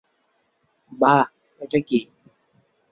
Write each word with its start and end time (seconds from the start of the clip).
বাহ 0.91 1.21
এটা 1.61 1.79
কি? 1.87 1.99